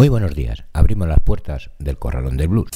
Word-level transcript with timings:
Muy 0.00 0.08
buenos 0.08 0.34
días, 0.34 0.64
abrimos 0.72 1.06
las 1.08 1.20
puertas 1.20 1.68
del 1.78 1.98
Corralón 1.98 2.38
del 2.38 2.48
Blues. 2.48 2.70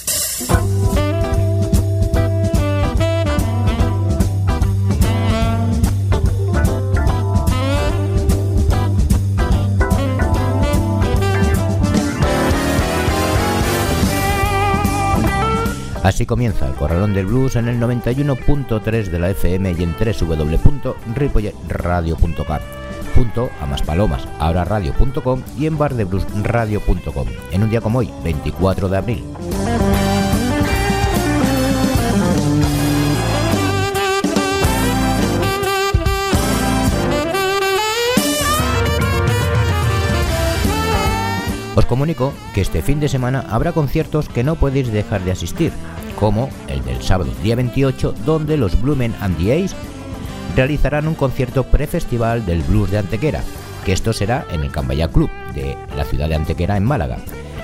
Así 16.02 16.27
comienza 16.27 16.68
el 16.68 16.75
Corralón 16.75 17.14
del 17.14 17.25
Blues 17.25 17.56
en 17.56 17.68
el 17.68 17.80
91.3 17.80 19.06
de 19.06 19.18
la 19.18 19.30
FM 19.30 19.75
y 19.79 19.82
en 19.82 19.96
www.ripolletradio.com 19.96 22.84
junto 23.14 23.50
a 23.60 23.66
más 23.66 23.82
palomas, 23.82 24.26
ahora 24.38 24.64
radio.com 24.64 25.42
y 25.59 25.66
en 25.66 25.78
bardebluesradio.com, 25.78 27.27
en 27.52 27.62
un 27.62 27.70
día 27.70 27.80
como 27.80 28.00
hoy, 28.00 28.10
24 28.22 28.88
de 28.88 28.96
abril. 28.96 29.24
Os 41.77 41.86
comunico 41.86 42.33
que 42.55 42.60
este 42.60 42.83
fin 42.83 43.00
de 43.00 43.08
semana 43.08 43.44
habrá 43.50 43.72
conciertos 43.72 44.28
que 44.28 44.44
no 44.44 44.55
podéis 44.55 44.92
dejar 44.92 45.22
de 45.24 45.33
asistir, 45.33 45.72
como 46.16 46.48
el 46.69 46.84
del 46.84 47.02
sábado 47.02 47.33
día 47.42 47.56
28, 47.56 48.14
donde 48.24 48.56
los 48.56 48.80
Blumen 48.80 49.14
and 49.20 49.36
the 49.38 49.66
realizarán 50.54 51.08
un 51.08 51.14
concierto 51.14 51.64
prefestival 51.64 52.46
del 52.46 52.62
blues 52.62 52.90
de 52.90 52.98
Antequera, 52.98 53.42
que 53.84 53.92
esto 53.92 54.12
será 54.12 54.46
en 54.50 54.60
el 54.60 54.70
Cambaya 54.70 55.08
Club 55.08 55.30
de 55.54 55.77
la 55.96 56.04
ciudad 56.04 56.28
de 56.28 56.36
Antequera 56.36 56.77
en 56.77 56.84
Málaga. 56.84 57.19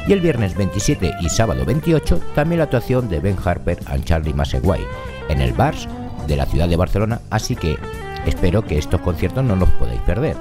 Y 0.07 0.13
el 0.13 0.21
viernes 0.21 0.57
27 0.57 1.13
y 1.21 1.29
sábado 1.29 1.65
28 1.65 2.21
también 2.35 2.59
la 2.59 2.65
actuación 2.65 3.09
de 3.09 3.21
Ben 3.21 3.37
Harper 3.43 3.79
y 3.97 4.03
Charlie 4.03 4.35
Maseguay 4.35 4.81
en 5.29 5.41
el 5.41 5.53
Bars 5.53 5.89
de 6.27 6.37
la 6.37 6.47
ciudad 6.47 6.69
de 6.69 6.77
Barcelona, 6.77 7.21
así 7.31 7.55
que 7.55 7.77
espero 8.27 8.65
que 8.65 8.79
estos 8.79 9.01
conciertos 9.01 9.45
no 9.45 9.57
los 9.57 9.69
podáis 9.71 10.01
perder. 10.03 10.37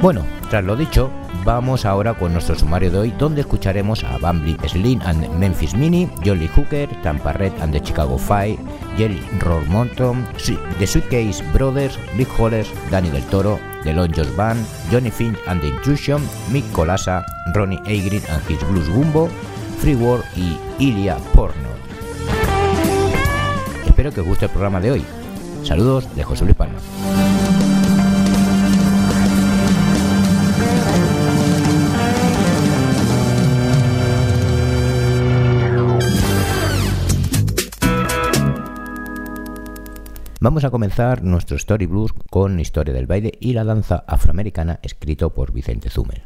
Bueno, 0.00 0.24
tras 0.48 0.62
lo 0.62 0.76
dicho, 0.76 1.10
vamos 1.48 1.86
ahora 1.86 2.12
con 2.12 2.34
nuestro 2.34 2.58
sumario 2.58 2.90
de 2.90 2.98
hoy, 2.98 3.10
donde 3.18 3.40
escucharemos 3.40 4.04
a 4.04 4.18
Bambi 4.18 4.54
Slim 4.68 5.00
and 5.00 5.30
Memphis 5.38 5.74
Mini, 5.74 6.06
Jolly 6.22 6.46
Hooker, 6.54 6.90
Tampa 7.02 7.32
Red 7.32 7.52
and 7.62 7.72
the 7.72 7.82
Chicago 7.82 8.18
Five, 8.18 8.58
Jelly 8.98 9.18
Roll 9.40 9.64
Monton, 9.64 10.26
The 10.78 10.86
Suitcase 10.86 11.42
Brothers, 11.54 11.98
Big 12.18 12.28
Hollers, 12.38 12.70
Danny 12.90 13.08
del 13.08 13.22
Toro, 13.30 13.58
The 13.82 13.94
Long 13.94 14.12
Josh 14.12 14.28
Band, 14.36 14.62
Johnny 14.90 15.10
Finch 15.10 15.38
and 15.46 15.62
the 15.62 15.68
Intrusion, 15.68 16.20
Mick 16.52 16.64
Colasa, 16.74 17.24
Ronnie 17.54 17.80
Agrin 17.86 18.22
and 18.28 18.42
his 18.46 18.62
Blues 18.64 18.90
Gumbo, 18.90 19.30
Free 19.78 19.96
World 19.96 20.26
y 20.36 20.54
Ilya 20.78 21.16
Porno. 21.34 21.70
Espero 23.86 24.12
que 24.12 24.20
os 24.20 24.26
guste 24.26 24.44
el 24.44 24.50
programa 24.50 24.80
de 24.80 24.90
hoy. 24.90 25.04
Saludos 25.64 26.14
de 26.14 26.24
José 26.24 26.44
Luis 26.44 26.56
Palma. 26.56 26.78
Vamos 40.40 40.62
a 40.62 40.70
comenzar 40.70 41.24
nuestro 41.24 41.56
Story 41.56 41.86
Blues 41.86 42.12
con 42.30 42.60
Historia 42.60 42.94
del 42.94 43.08
baile 43.08 43.32
y 43.40 43.54
la 43.54 43.64
danza 43.64 44.04
afroamericana 44.06 44.78
escrito 44.84 45.34
por 45.34 45.52
Vicente 45.52 45.90
Zumel. 45.90 46.22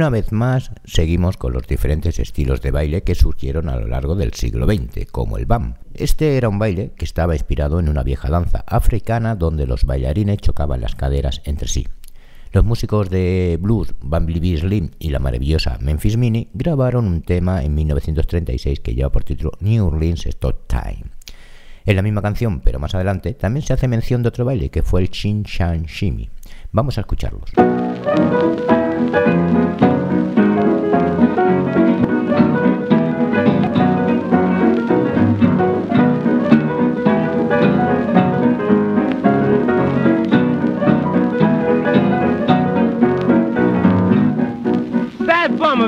Una 0.00 0.08
vez 0.08 0.32
más, 0.32 0.72
seguimos 0.84 1.36
con 1.36 1.52
los 1.52 1.66
diferentes 1.66 2.18
estilos 2.18 2.62
de 2.62 2.70
baile 2.70 3.02
que 3.02 3.14
surgieron 3.14 3.68
a 3.68 3.76
lo 3.76 3.86
largo 3.86 4.14
del 4.14 4.32
siglo 4.32 4.64
XX, 4.64 5.04
como 5.10 5.36
el 5.36 5.44
BAM. 5.44 5.74
Este 5.92 6.38
era 6.38 6.48
un 6.48 6.58
baile 6.58 6.92
que 6.96 7.04
estaba 7.04 7.34
inspirado 7.34 7.78
en 7.78 7.86
una 7.86 8.02
vieja 8.02 8.30
danza 8.30 8.64
africana 8.66 9.36
donde 9.36 9.66
los 9.66 9.84
bailarines 9.84 10.38
chocaban 10.38 10.80
las 10.80 10.94
caderas 10.94 11.42
entre 11.44 11.68
sí. 11.68 11.86
Los 12.50 12.64
músicos 12.64 13.10
de 13.10 13.58
blues 13.60 13.92
Bumblebee 14.00 14.56
Slim 14.56 14.92
y 14.98 15.10
la 15.10 15.18
maravillosa 15.18 15.76
Memphis 15.82 16.16
Mini 16.16 16.48
grabaron 16.54 17.06
un 17.06 17.20
tema 17.20 17.62
en 17.62 17.74
1936 17.74 18.80
que 18.80 18.94
lleva 18.94 19.12
por 19.12 19.24
título 19.24 19.52
New 19.60 19.86
Orleans 19.86 20.24
Stop 20.24 20.66
Time. 20.66 21.10
En 21.84 21.96
la 21.96 22.00
misma 22.00 22.22
canción, 22.22 22.60
pero 22.60 22.78
más 22.78 22.94
adelante, 22.94 23.34
también 23.34 23.66
se 23.66 23.74
hace 23.74 23.86
mención 23.86 24.22
de 24.22 24.30
otro 24.30 24.46
baile 24.46 24.70
que 24.70 24.82
fue 24.82 25.02
el 25.02 25.10
Chin 25.10 25.44
Chan 25.44 25.82
Shimmy. 25.82 26.30
Vamos 26.72 26.96
a 26.96 27.02
escucharlos. 27.02 27.50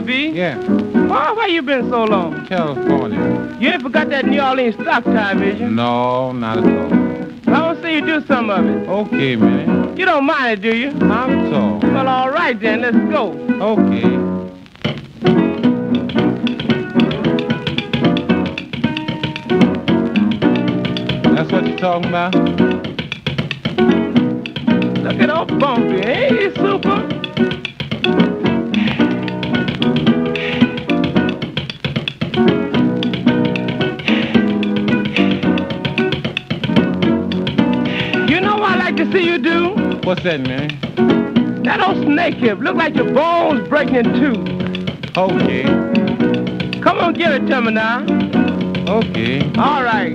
B. 0.05 0.31
Yeah, 0.31 0.59
Why, 1.09 1.33
why 1.33 1.47
you 1.47 1.63
been 1.63 1.89
so 1.91 2.05
long? 2.05 2.47
California. 2.47 3.57
You 3.61 3.69
ain't 3.71 3.83
forgot 3.83 4.09
that 4.11 4.27
New 4.27 4.41
Orleans 4.41 4.75
stock 4.75 5.05
time, 5.05 5.43
is 5.43 5.61
you? 5.61 5.69
No, 5.69 6.33
not 6.33 6.59
at 6.59 6.65
all. 6.65 6.93
I 7.55 7.61
want 7.63 7.83
to 7.83 7.85
see 7.85 7.95
you 7.95 8.01
do 8.07 8.27
some 8.27 8.51
of 8.51 8.65
it. 8.67 8.89
Okay, 8.89 9.37
man. 9.37 9.97
You 9.97 10.05
don't 10.05 10.25
mind 10.27 10.53
it, 10.59 10.63
do 10.71 10.77
you? 10.77 10.91
Not 10.93 11.31
at 11.31 11.53
all. 11.53 11.79
Well, 11.81 12.09
all 12.09 12.31
right 12.31 12.59
then. 12.59 12.81
Let's 12.83 12.97
go. 12.97 13.33
Okay. 13.61 14.19
That's 21.35 21.51
what 21.51 21.67
you're 21.67 21.79
talking 21.79 22.09
about? 22.09 22.35
Look 25.03 25.21
at 25.21 25.31
old 25.31 25.59
Bumpy. 25.59 25.97
Ain't 26.03 26.39
he 26.39 26.55
super? 26.55 27.22
What's 40.05 40.25
that, 40.25 40.41
man? 40.41 41.63
That 41.63 41.81
old 41.81 42.05
snake 42.05 42.35
hip 42.35 42.59
look 42.59 42.75
like 42.75 42.97
your 42.97 43.13
bones 43.15 43.69
breaking 43.69 43.95
in 43.95 44.05
two. 44.15 44.35
Okay. 45.17 45.63
Come 46.81 46.99
on, 46.99 47.15
give 47.15 47.31
it 47.31 47.47
to 47.47 47.61
me 47.61 47.71
now. 47.71 48.03
Okay. 48.89 49.43
All 49.59 49.85
right. 49.85 50.15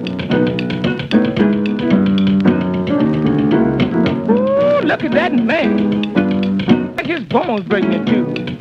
Ooh, 4.29 4.85
look 4.85 5.05
at 5.05 5.11
that 5.13 5.33
man. 5.33 6.95
Like 6.97 7.07
his 7.07 7.23
bones 7.23 7.63
breaking 7.63 7.93
in 7.93 8.05
two. 8.05 8.56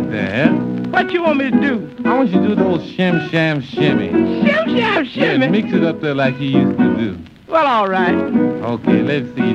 Break 0.00 0.10
there? 0.10 0.50
What 0.90 1.10
you 1.12 1.22
want 1.22 1.38
me 1.38 1.50
to 1.50 1.60
do? 1.60 1.96
I 2.04 2.14
want 2.14 2.30
you 2.30 2.40
to 2.42 2.48
do 2.48 2.54
those 2.54 2.80
shim 2.92 3.30
sham 3.30 3.60
shimmy. 3.60 4.08
Shim, 4.08 4.44
sham, 4.44 4.68
Yeah, 4.76 5.02
shimmy. 5.04 5.48
mix 5.48 5.72
it 5.72 5.84
up 5.84 6.00
there 6.00 6.14
like 6.14 6.38
you 6.38 6.48
used 6.60 6.78
to 6.78 6.96
do. 6.96 7.18
Well, 7.48 7.66
all 7.66 7.88
right. 7.88 8.14
Okay, 8.14 9.02
let's 9.02 9.28
see 9.36 9.53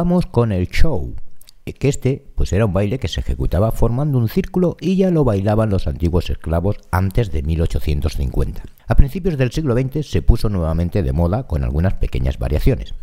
Vamos 0.00 0.26
con 0.26 0.52
el 0.52 0.68
show, 0.68 1.16
que 1.64 1.88
este 1.88 2.24
pues 2.36 2.52
era 2.52 2.66
un 2.66 2.72
baile 2.72 3.00
que 3.00 3.08
se 3.08 3.18
ejecutaba 3.18 3.72
formando 3.72 4.16
un 4.16 4.28
círculo 4.28 4.76
y 4.80 4.94
ya 4.94 5.10
lo 5.10 5.24
bailaban 5.24 5.70
los 5.70 5.88
antiguos 5.88 6.30
esclavos 6.30 6.76
antes 6.92 7.32
de 7.32 7.42
1850. 7.42 8.62
A 8.86 8.94
principios 8.94 9.36
del 9.36 9.50
siglo 9.50 9.74
XX 9.74 10.06
se 10.06 10.22
puso 10.22 10.50
nuevamente 10.50 11.02
de 11.02 11.12
moda 11.12 11.48
con 11.48 11.64
algunas 11.64 11.94
pequeñas 11.94 12.38
variaciones. 12.38 12.94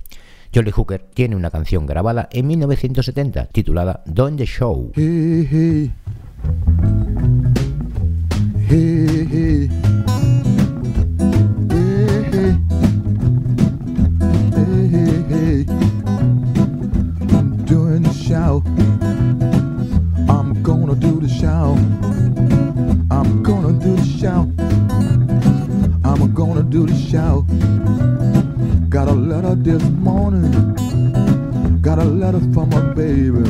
Jolly 0.54 0.72
Hooker 0.72 1.06
tiene 1.14 1.36
una 1.36 1.52
canción 1.52 1.86
grabada 1.86 2.30
en 2.32 2.48
1970 2.48 3.48
titulada 3.48 4.02
Don 4.06 4.38
the 4.38 4.46
Show. 4.46 4.94
Shout. 18.28 18.64
I'm 20.28 20.64
gonna 20.64 20.96
do 20.96 21.20
the 21.20 21.30
shout. 21.30 21.78
I'm 23.12 23.44
gonna 23.44 23.74
do 23.74 23.96
the 23.96 24.06
shout. 24.20 24.48
I'm 26.04 26.34
gonna 26.34 26.64
do 26.64 26.88
the 26.88 26.96
shout. 26.96 27.46
Got 28.90 29.10
a 29.10 29.14
letter 29.14 29.54
this 29.54 29.84
morning. 29.84 30.52
Got 31.82 32.00
a 32.00 32.06
letter 32.06 32.40
from 32.52 32.70
my 32.70 32.82
baby. 32.94 33.46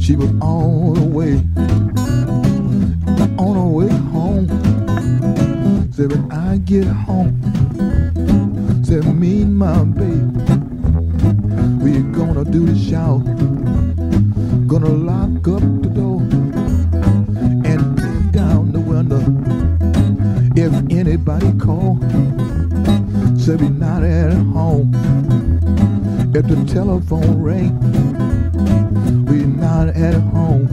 She 0.00 0.16
was 0.16 0.30
on 0.40 0.94
the 0.94 1.06
way, 1.18 1.34
on 3.38 3.54
her 3.54 3.70
way 3.78 3.88
home. 4.10 4.48
Said 5.92 6.10
when 6.10 6.32
I 6.32 6.56
get 6.56 6.86
home, 6.86 7.40
said 8.84 9.04
me 9.14 9.42
and 9.42 9.56
my 9.56 9.84
baby, 9.84 10.73
we 11.84 12.00
gonna 12.16 12.44
do 12.46 12.64
the 12.64 12.78
shout. 12.78 13.22
Gonna 14.66 14.88
lock 14.88 15.46
up 15.46 15.60
the 15.82 15.90
door 15.92 16.20
and 17.70 17.98
take 17.98 18.32
down 18.32 18.72
the 18.72 18.80
window. 18.80 19.20
If 20.56 20.72
anybody 20.90 21.52
call, 21.58 22.00
say 23.36 23.56
we 23.56 23.68
not 23.68 24.02
at 24.02 24.32
home. 24.32 24.94
If 26.34 26.46
the 26.48 26.64
telephone 26.72 27.42
ring, 27.42 27.78
we 29.26 29.44
not 29.44 29.88
at 29.88 30.14
home. 30.32 30.66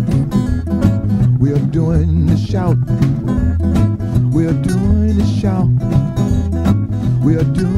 We 1.40 1.52
are 1.52 1.66
doing 1.80 2.28
the 2.28 2.38
shout. 2.38 2.78
We 4.34 4.46
are 4.48 4.62
doing 4.64 5.18
the 5.18 5.28
shout. 5.42 5.68
We 7.22 7.36
are 7.36 7.44
doing 7.44 7.71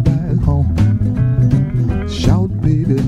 Back 0.00 0.42
home. 0.46 0.68
Shout, 2.06 2.50
baby. 2.60 3.00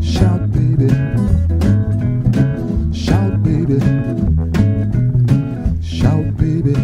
Shout, 0.00 0.40
baby. 0.52 0.88
Shout, 2.92 3.42
baby. 3.42 3.78
Shout, 5.82 6.36
baby. 6.36 6.74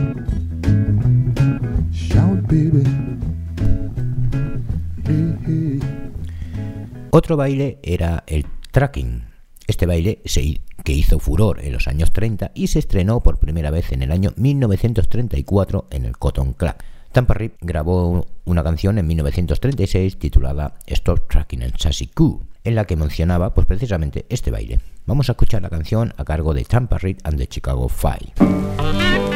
Shout, 1.92 2.42
baby. 2.48 2.84
Hey, 5.04 5.36
hey. 5.46 5.80
Otro 7.10 7.36
baile 7.36 7.78
era 7.82 8.24
el 8.26 8.44
tracking. 8.72 9.24
Este 9.66 9.86
baile 9.86 10.20
se, 10.26 10.60
que 10.84 10.92
hizo 10.92 11.18
furor 11.18 11.64
en 11.64 11.72
los 11.72 11.88
años 11.88 12.12
30 12.12 12.52
y 12.54 12.66
se 12.66 12.78
estrenó 12.78 13.22
por 13.22 13.38
primera 13.38 13.70
vez 13.70 13.92
en 13.92 14.02
el 14.02 14.12
año 14.12 14.32
1934 14.36 15.88
en 15.90 16.04
el 16.04 16.18
Cotton 16.18 16.52
Club. 16.52 16.74
Tampa 17.12 17.34
Rip 17.34 17.56
grabó 17.60 18.26
una 18.46 18.64
canción 18.64 18.96
en 18.98 19.06
1936 19.06 20.18
titulada 20.18 20.74
Stop 20.86 21.28
Tracking 21.28 21.62
and 21.62 21.76
Sassy 21.76 22.06
Coo, 22.06 22.46
en 22.64 22.74
la 22.74 22.86
que 22.86 22.96
mencionaba 22.96 23.52
pues 23.52 23.66
precisamente 23.66 24.24
este 24.30 24.50
baile. 24.50 24.80
Vamos 25.04 25.28
a 25.28 25.32
escuchar 25.32 25.60
la 25.60 25.68
canción 25.68 26.14
a 26.16 26.24
cargo 26.24 26.54
de 26.54 26.64
Tampa 26.64 26.96
Rip 26.98 27.20
and 27.24 27.36
the 27.36 27.46
Chicago 27.46 27.88
Five. 27.88 29.31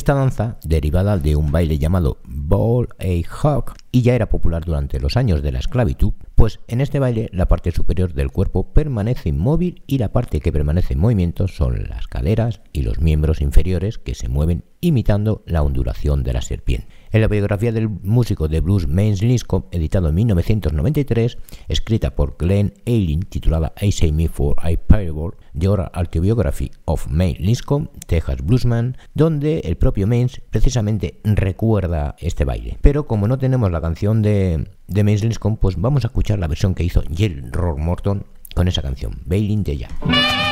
Esta 0.00 0.14
danza, 0.14 0.56
derivada 0.64 1.18
de 1.18 1.36
un 1.36 1.52
baile 1.52 1.76
llamado 1.78 2.16
Ball 2.24 2.88
a 2.98 3.28
Hawk 3.28 3.74
y 3.92 4.00
ya 4.00 4.14
era 4.14 4.30
popular 4.30 4.64
durante 4.64 4.98
los 4.98 5.18
años 5.18 5.42
de 5.42 5.52
la 5.52 5.58
esclavitud, 5.58 6.14
pues 6.36 6.60
en 6.68 6.80
este 6.80 6.98
baile 6.98 7.28
la 7.34 7.48
parte 7.48 7.70
superior 7.70 8.14
del 8.14 8.30
cuerpo 8.30 8.72
permanece 8.72 9.28
inmóvil 9.28 9.82
y 9.86 9.98
la 9.98 10.10
parte 10.10 10.40
que 10.40 10.52
permanece 10.52 10.94
en 10.94 11.00
movimiento 11.00 11.48
son 11.48 11.86
las 11.90 12.06
caderas 12.06 12.62
y 12.72 12.80
los 12.80 12.98
miembros 12.98 13.42
inferiores 13.42 13.98
que 13.98 14.14
se 14.14 14.30
mueven 14.30 14.64
imitando 14.80 15.42
la 15.44 15.62
ondulación 15.62 16.22
de 16.22 16.32
la 16.32 16.40
serpiente. 16.40 16.99
En 17.12 17.22
la 17.22 17.26
biografía 17.26 17.72
del 17.72 17.88
músico 17.88 18.46
de 18.46 18.60
blues 18.60 18.86
Mains 18.86 19.20
Linscomb, 19.20 19.64
editado 19.72 20.10
en 20.10 20.14
1993, 20.14 21.38
escrita 21.66 22.14
por 22.14 22.36
Glenn 22.38 22.72
Eileen, 22.84 23.22
titulada 23.22 23.72
I 23.80 23.90
Say 23.90 24.12
Me 24.12 24.28
for 24.28 24.54
I 24.62 24.76
Parable, 24.76 25.32
Oral 25.68 25.90
Autobiography 25.92 26.70
of 26.84 27.08
Mains 27.08 27.40
Linscomb, 27.40 27.88
Texas 28.06 28.44
Bluesman, 28.44 28.96
donde 29.12 29.58
el 29.64 29.76
propio 29.76 30.06
Mains 30.06 30.40
precisamente 30.50 31.18
recuerda 31.24 32.14
este 32.20 32.44
baile. 32.44 32.78
Pero 32.80 33.08
como 33.08 33.26
no 33.26 33.38
tenemos 33.38 33.72
la 33.72 33.80
canción 33.80 34.22
de, 34.22 34.68
Mains 34.86 35.24
Linscomb, 35.24 35.58
pues 35.58 35.80
vamos 35.80 36.04
a 36.04 36.08
escuchar 36.08 36.38
la 36.38 36.46
versión 36.46 36.76
que 36.76 36.84
hizo 36.84 37.02
Jill 37.12 37.50
Rock 37.50 37.78
Morton 37.80 38.24
con 38.54 38.68
esa 38.68 38.82
canción, 38.82 39.20
Bailing 39.26 39.64
de 39.64 39.78
Jack. 39.78 40.49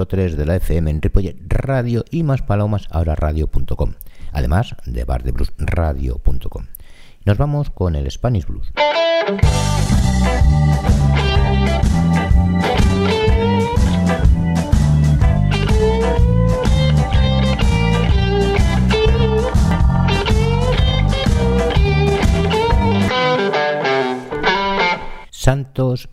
91.3 0.00 0.34
de 0.34 0.46
la 0.46 0.56
FM 0.56 0.90
en 0.90 1.02
Ripollet 1.02 1.36
Radio 1.46 2.04
y 2.10 2.22
más 2.22 2.42
palomas 2.42 2.86
ahora 2.90 3.14
radio.com, 3.14 3.94
además 4.32 4.74
de 4.86 5.04
bardebluesradio.com. 5.04 6.66
Nos 7.26 7.36
vamos 7.36 7.70
con 7.70 7.96
el 7.96 8.10
Spanish 8.10 8.46
Blues. 8.46 8.59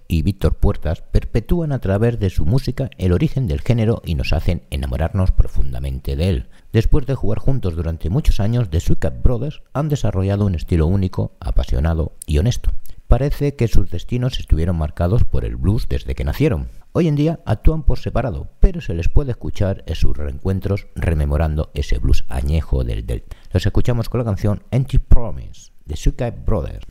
Y 0.08 0.22
Víctor 0.24 0.56
Puertas 0.56 1.02
perpetúan 1.02 1.72
a 1.72 1.80
través 1.80 2.20
de 2.20 2.30
su 2.30 2.46
música 2.46 2.90
el 2.98 3.12
origen 3.12 3.48
del 3.48 3.62
género 3.62 4.02
y 4.04 4.16
nos 4.16 4.34
hacen 4.34 4.64
enamorarnos 4.72 5.32
profundamente 5.32 6.16
de 6.16 6.30
él. 6.30 6.48
Después 6.74 7.06
de 7.06 7.16
jugar 7.16 7.40
juntos 7.40 7.76
durante 7.76 8.10
muchos 8.10 8.40
años, 8.40 8.70
The 8.70 8.80
Sweet 8.80 9.22
Brothers 9.22 9.62
han 9.74 9.90
desarrollado 9.90 10.46
un 10.46 10.56
estilo 10.56 10.88
único, 10.88 11.34
apasionado 11.40 12.14
y 12.26 12.40
honesto. 12.40 12.72
Parece 13.08 13.56
que 13.56 13.68
sus 13.68 13.90
destinos 13.90 14.40
estuvieron 14.40 14.78
marcados 14.78 15.24
por 15.24 15.46
el 15.46 15.56
blues 15.56 15.88
desde 15.88 16.16
que 16.16 16.26
nacieron. 16.26 16.68
Hoy 16.92 17.08
en 17.08 17.16
día 17.16 17.40
actúan 17.46 17.84
por 17.84 18.00
separado, 18.00 18.50
pero 18.60 18.82
se 18.82 18.94
les 18.94 19.08
puede 19.08 19.32
escuchar 19.32 19.84
en 19.86 19.96
sus 19.96 20.18
reencuentros 20.18 20.88
rememorando 20.96 21.72
ese 21.74 22.00
blues 22.00 22.26
añejo 22.28 22.84
del 22.84 23.06
Delta. 23.06 23.38
Los 23.54 23.66
escuchamos 23.66 24.10
con 24.10 24.20
la 24.20 24.26
canción 24.26 24.64
Empty 24.72 24.98
Promise 24.98 25.72
de 25.86 25.96
Sweet 25.96 26.46
Brothers. 26.46 26.86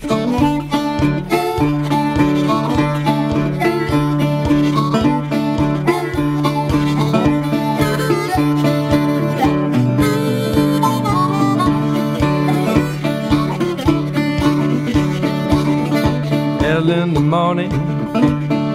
In 17.06 17.14
the 17.14 17.20
morning, 17.20 17.72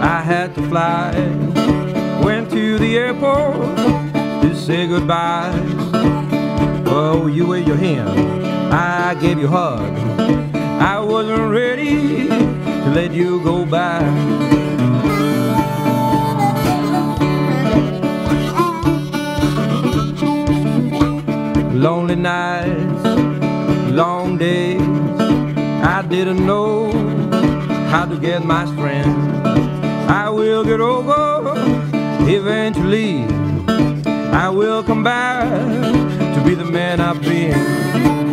I 0.01 0.21
had 0.21 0.53
to 0.55 0.61
fly. 0.69 1.11
Went 2.23 2.49
to 2.51 2.77
the 2.77 2.97
airport 2.97 3.75
to 4.41 4.55
say 4.55 4.87
goodbye. 4.87 5.51
Oh, 6.87 7.27
you 7.27 7.47
waved 7.47 7.67
your 7.67 7.77
hand, 7.77 8.43
I 8.73 9.15
gave 9.15 9.37
you 9.37 9.47
a 9.47 9.49
hug. 9.49 9.93
I 10.81 10.99
wasn't 10.99 11.51
ready 11.51 12.30
let 12.93 13.13
you 13.13 13.41
go 13.41 13.65
by. 13.65 14.01
Lonely 21.73 22.15
nights, 22.15 23.03
long 23.91 24.37
days, 24.37 24.81
I 25.83 26.05
didn't 26.09 26.45
know 26.45 26.91
how 27.89 28.05
to 28.05 28.17
get 28.17 28.43
my 28.43 28.65
strength. 28.65 29.07
I 30.09 30.29
will 30.29 30.65
get 30.65 30.81
over 30.81 31.53
eventually. 32.29 33.23
I 34.33 34.49
will 34.49 34.83
come 34.83 35.03
back 35.03 35.49
to 36.35 36.43
be 36.43 36.55
the 36.55 36.65
man 36.65 36.99
I've 36.99 37.21
been. 37.21 38.30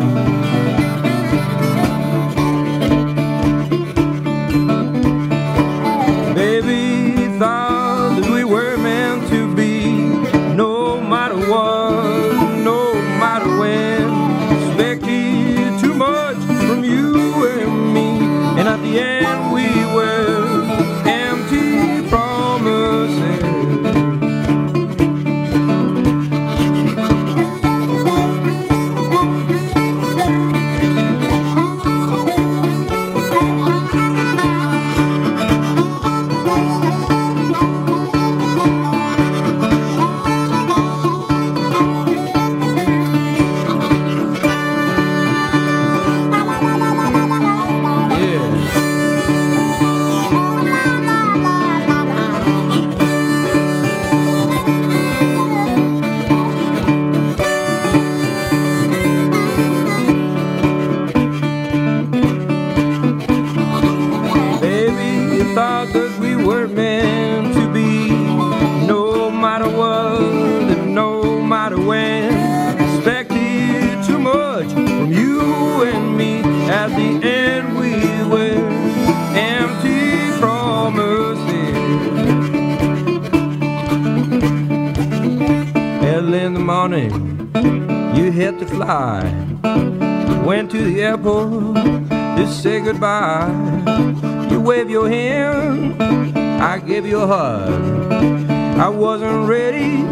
gave 97.00 97.10
you 97.10 97.20
a 97.20 97.26
hug. 97.28 98.50
I 98.76 98.88
wasn't 98.88 99.48
ready 99.48 100.02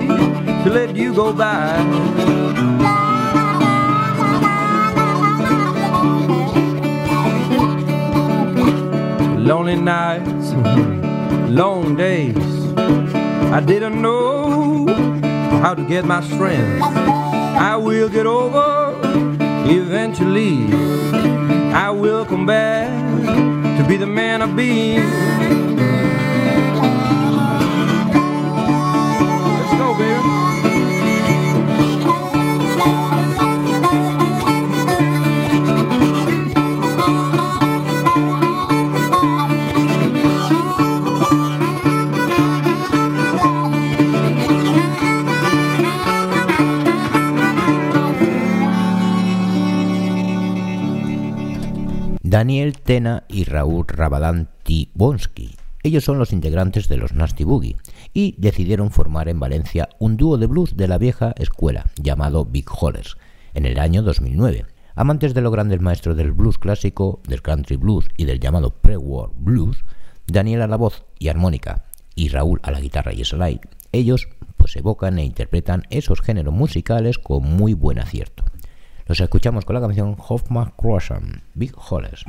to 0.62 0.70
let 0.70 0.94
you 0.94 1.12
go 1.12 1.33
by. 1.33 1.79
Lonely 9.37 9.75
nights, 9.75 10.53
long 11.51 11.96
days. 11.96 12.37
I 13.57 13.61
didn't 13.66 14.01
know 14.01 14.87
how 15.62 15.75
to 15.75 15.85
get 15.88 16.05
my 16.05 16.20
strength. 16.20 16.83
I 17.72 17.75
will 17.75 18.09
get 18.09 18.27
over 18.27 18.96
eventually. 19.68 20.72
I 21.75 21.90
will 21.90 22.25
come 22.25 22.46
back 22.46 22.88
to 23.77 23.85
be 23.88 23.96
the 23.96 24.07
man 24.07 24.40
I've 24.40 24.55
been. 24.55 25.76
Daniel 52.29 52.77
Tena 52.81 53.23
y 53.29 53.45
Raúl 53.45 53.87
Rabadán 53.87 54.49
Tibonsky. 54.65 55.55
Ellos 55.85 56.03
son 56.03 56.19
los 56.19 56.33
integrantes 56.33 56.89
de 56.89 56.97
los 56.97 57.12
Nasty 57.12 57.45
Boogie 57.45 57.77
y 58.12 58.35
decidieron 58.37 58.91
formar 58.91 59.29
en 59.29 59.39
Valencia 59.39 59.89
un 60.01 60.17
dúo 60.17 60.37
de 60.37 60.49
blues 60.49 60.77
de 60.77 60.89
la 60.89 60.99
vieja 60.99 61.35
escuela 61.39 61.87
llamado 61.95 62.45
Big 62.45 62.67
Hollers 62.69 63.17
en 63.55 63.65
el 63.65 63.79
año 63.79 64.03
2009. 64.03 64.67
Amantes 64.97 65.35
de 65.35 65.41
los 65.41 65.53
grandes 65.53 65.81
maestros 65.81 66.17
del 66.17 66.33
blues 66.33 66.59
clásico, 66.59 67.21
del 67.29 67.43
country 67.43 67.77
blues 67.77 68.09
y 68.17 68.25
del 68.25 68.41
llamado 68.41 68.71
pre-war 68.71 69.31
blues, 69.37 69.85
Daniel 70.27 70.62
a 70.62 70.67
la 70.67 70.77
voz 70.77 71.05
y 71.21 71.29
armónica 71.29 71.85
y 72.17 72.31
Raúl 72.31 72.59
a 72.65 72.73
la 72.73 72.81
guitarra 72.81 73.12
y 73.12 73.25
slide, 73.25 73.61
ellos 73.93 74.27
pues 74.57 74.75
evocan 74.75 75.21
e 75.21 75.25
interpretan 75.25 75.85
esos 75.91 76.21
géneros 76.23 76.53
musicales 76.53 77.19
con 77.19 77.45
muy 77.45 77.75
buen 77.75 78.01
acierto. 78.01 78.45
Los 79.07 79.21
escuchamos 79.21 79.64
con 79.64 79.75
la 79.75 79.81
canción 79.81 80.16
Hoffman 80.19 80.73
Croissant, 80.77 81.45
Big 81.55 81.73
Holes. 81.77 82.25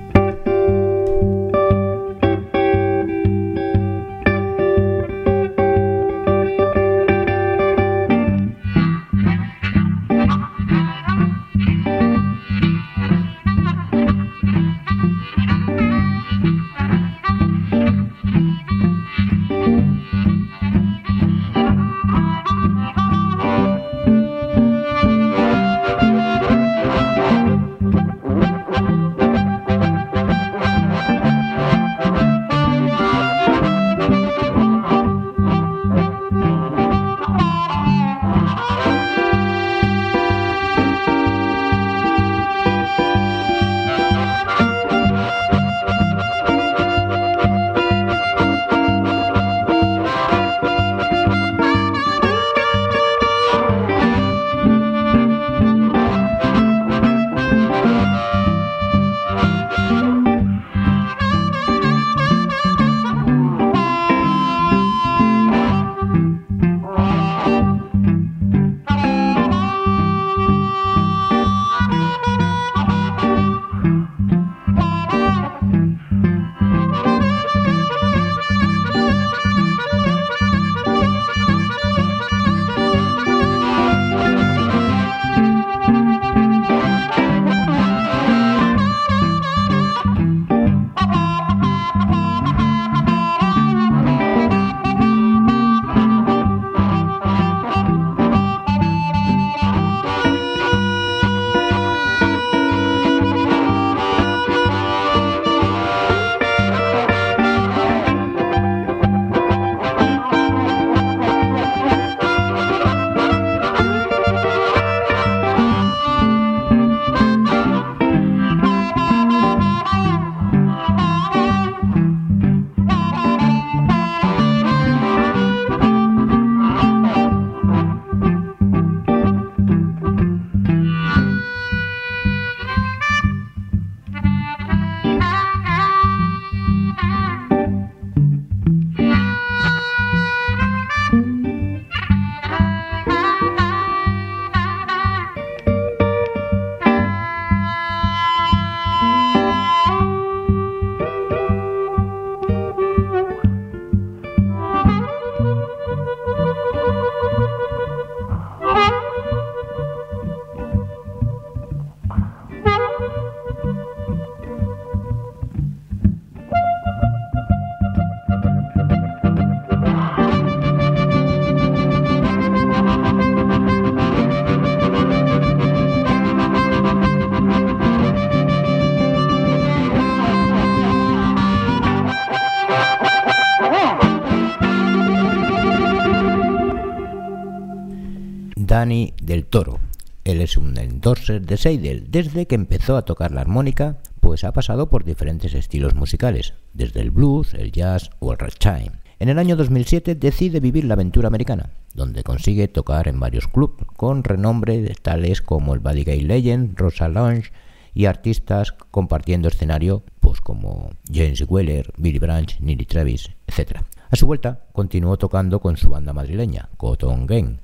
Danny 188.67 189.13
del 189.21 189.45
Toro. 189.45 189.79
Él 190.25 190.41
es 190.41 190.57
un 190.57 190.77
endorser 190.77 191.41
de 191.41 191.55
Seidel. 191.55 192.07
Desde 192.09 192.47
que 192.47 192.55
empezó 192.55 192.97
a 192.97 193.05
tocar 193.05 193.31
la 193.31 193.39
armónica, 193.39 193.99
pues 194.19 194.43
ha 194.43 194.51
pasado 194.51 194.89
por 194.89 195.05
diferentes 195.05 195.53
estilos 195.53 195.95
musicales, 195.95 196.53
desde 196.73 196.99
el 196.99 197.11
blues, 197.11 197.53
el 197.53 197.71
jazz 197.71 198.09
o 198.19 198.33
el 198.33 198.37
ragtime. 198.37 198.91
En 199.19 199.29
el 199.29 199.39
año 199.39 199.55
2007 199.55 200.15
decide 200.15 200.59
vivir 200.59 200.83
la 200.83 200.95
aventura 200.95 201.29
americana, 201.29 201.69
donde 201.93 202.23
consigue 202.23 202.67
tocar 202.67 203.07
en 203.07 203.21
varios 203.21 203.47
clubs 203.47 203.85
con 203.95 204.25
renombre 204.25 204.93
tales 205.01 205.41
como 205.41 205.73
el 205.73 205.79
Buddy 205.79 206.03
Gay 206.03 206.19
Legend, 206.19 206.77
Rosa 206.77 207.07
Lounge 207.07 207.53
y 207.93 208.05
artistas 208.05 208.73
compartiendo 208.91 209.47
escenario 209.47 210.03
pues 210.19 210.41
como 210.41 210.89
James 211.09 211.41
Weller, 211.47 211.93
Billy 211.95 212.19
Branch, 212.19 212.59
Neely 212.59 212.85
Travis, 212.85 213.29
etc. 213.47 213.77
A 214.09 214.15
su 214.17 214.25
vuelta 214.25 214.65
continuó 214.73 215.15
tocando 215.15 215.61
con 215.61 215.77
su 215.77 215.89
banda 215.89 216.11
madrileña, 216.11 216.67
Cotton 216.75 217.25
Gang. 217.27 217.59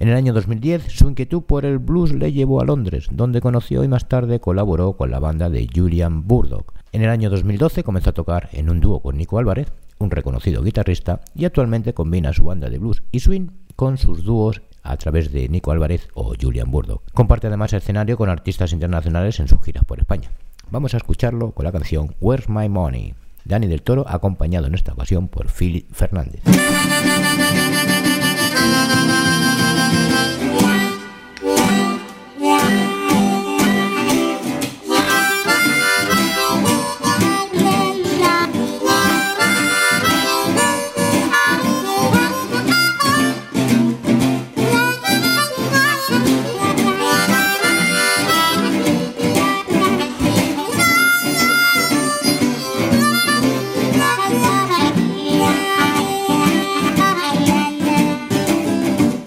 En 0.00 0.08
el 0.08 0.16
año 0.16 0.32
2010 0.32 0.84
su 0.88 1.10
inquietud 1.10 1.42
por 1.42 1.66
el 1.66 1.78
blues 1.78 2.12
le 2.12 2.32
llevó 2.32 2.62
a 2.62 2.64
Londres, 2.64 3.08
donde 3.12 3.42
conoció 3.42 3.84
y 3.84 3.88
más 3.88 4.08
tarde 4.08 4.40
colaboró 4.40 4.94
con 4.94 5.10
la 5.10 5.20
banda 5.20 5.50
de 5.50 5.68
Julian 5.72 6.26
Burdock. 6.26 6.72
En 6.90 7.02
el 7.02 7.10
año 7.10 7.28
2012 7.28 7.84
comenzó 7.84 8.08
a 8.10 8.14
tocar 8.14 8.48
en 8.52 8.70
un 8.70 8.80
dúo 8.80 9.00
con 9.00 9.18
Nico 9.18 9.38
Álvarez 9.38 9.70
un 9.98 10.10
reconocido 10.10 10.62
guitarrista, 10.62 11.20
y 11.34 11.44
actualmente 11.44 11.92
combina 11.92 12.32
su 12.32 12.44
banda 12.44 12.70
de 12.70 12.78
blues 12.78 13.02
y 13.12 13.20
swing 13.20 13.48
con 13.76 13.98
sus 13.98 14.24
dúos 14.24 14.62
a 14.82 14.96
través 14.96 15.30
de 15.30 15.50
Nico 15.50 15.70
Álvarez 15.70 16.08
o 16.14 16.32
Julian 16.40 16.70
Burdo. 16.70 17.02
Comparte 17.12 17.48
además 17.48 17.74
escenario 17.74 18.16
con 18.16 18.30
artistas 18.30 18.72
internacionales 18.72 19.38
en 19.38 19.48
sus 19.48 19.62
giras 19.62 19.84
por 19.84 20.00
España. 20.00 20.30
Vamos 20.70 20.94
a 20.94 20.96
escucharlo 20.96 21.50
con 21.50 21.64
la 21.64 21.72
canción 21.72 22.14
Where's 22.20 22.48
My 22.48 22.70
Money. 22.70 23.14
Dani 23.44 23.66
del 23.66 23.82
Toro 23.82 24.06
acompañado 24.08 24.66
en 24.66 24.74
esta 24.74 24.94
ocasión 24.94 25.28
por 25.28 25.50
Philip 25.50 25.92
Fernández. 25.92 26.40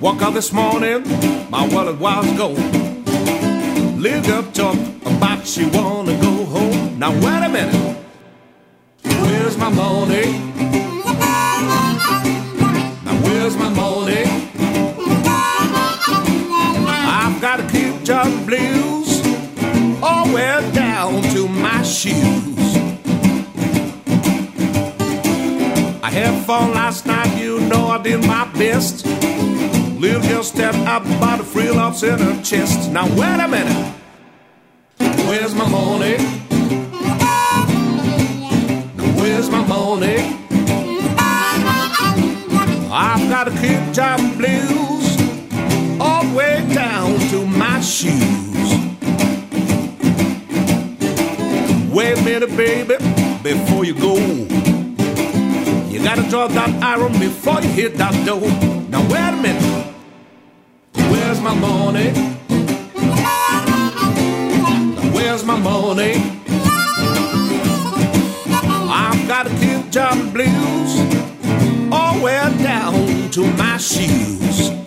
Woke 0.03 0.21
up 0.21 0.33
this 0.33 0.51
morning, 0.51 1.01
my 1.49 1.65
wallet 1.69 1.97
was 1.97 2.25
gold. 2.37 2.57
Little 3.97 4.33
up 4.33 4.53
talk 4.53 4.75
about 5.05 5.47
she 5.47 5.65
wanna 5.67 6.19
go 6.19 6.43
home. 6.43 6.99
Now 6.99 7.11
wait 7.13 7.41
a 7.41 7.47
minute, 7.47 7.97
where's 9.05 9.57
my 9.57 9.69
money? 9.69 10.25
Now 13.05 13.15
where's 13.23 13.55
my 13.55 13.69
money? 13.69 14.25
I've 17.21 17.39
got 17.39 17.61
to 17.61 17.67
keep 17.71 18.03
John 18.03 18.45
blues 18.45 19.25
all 20.03 20.25
way 20.33 20.69
down 20.73 21.21
to 21.33 21.47
my 21.47 21.81
shoes. 21.81 22.75
I 26.03 26.09
had 26.11 26.45
fun 26.45 26.73
last 26.73 27.05
night, 27.05 27.37
you 27.37 27.61
know 27.61 27.87
I 27.87 27.99
did 28.03 28.19
my 28.27 28.43
best. 28.51 29.22
Little 30.03 30.21
girl 30.23 30.43
stepped 30.43 30.79
up 30.79 31.01
by 31.21 31.37
the 31.37 31.45
frill 31.45 31.79
offs 31.79 32.03
in 32.03 32.19
her 32.19 32.43
chest. 32.43 32.91
Now 32.91 33.05
wait 33.15 33.39
a 33.39 33.47
minute, 33.47 33.93
where's 34.99 35.55
my 35.55 35.65
money? 35.69 36.17
Where's 39.15 39.49
my 39.49 39.65
money? 39.65 40.17
I've 42.91 43.29
got 43.29 43.45
to 43.45 43.51
keep 43.51 43.93
driving 43.93 44.37
blues 44.37 46.01
all 46.01 46.25
the 46.25 46.35
way 46.35 46.67
down 46.73 47.17
to 47.29 47.45
my 47.45 47.79
shoes. 47.79 48.73
Wait 51.93 52.17
a 52.17 52.21
minute, 52.23 52.57
baby, 52.57 52.97
before 53.41 53.85
you 53.85 53.93
go. 53.93 54.17
You 55.87 56.03
gotta 56.03 56.29
draw 56.29 56.47
that 56.49 56.83
iron 56.83 57.13
before 57.21 57.61
you 57.61 57.69
hit 57.69 57.95
that 57.95 58.25
door. 58.25 58.41
Now 58.89 59.01
wait 59.09 59.29
a 59.29 59.41
minute. 59.41 59.92
Where's 61.43 61.55
my 61.55 61.59
money? 61.59 62.09
Where's 65.11 65.43
my 65.43 65.59
money? 65.59 66.13
I've 68.89 69.27
got 69.27 69.47
to 69.47 69.49
keep 69.59 69.91
John 69.91 70.31
blues 70.31 71.91
all 71.91 72.23
way 72.23 72.39
down 72.63 73.29
to 73.31 73.45
my 73.57 73.75
shoes. 73.75 74.82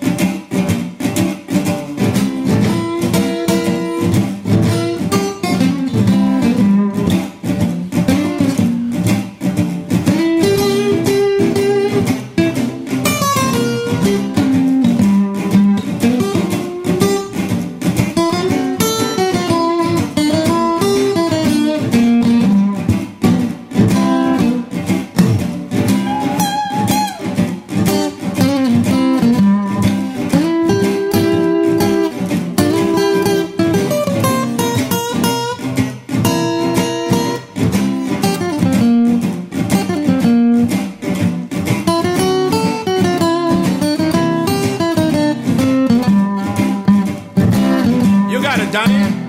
might 48.56 48.64
have 48.64 48.72
done 48.72 48.90
it. 48.90 49.25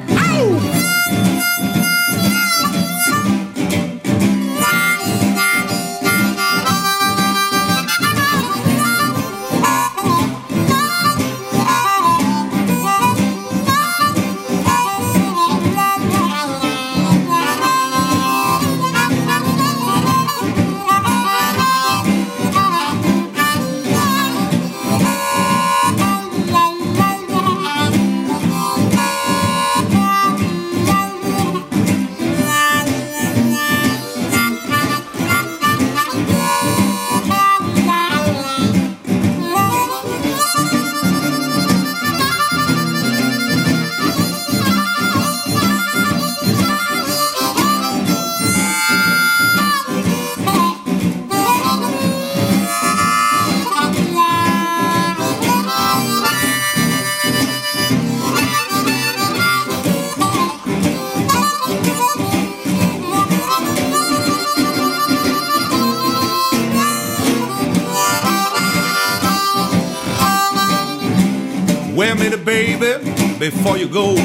Before 73.40 73.78
you 73.78 73.88
go. 73.88 74.16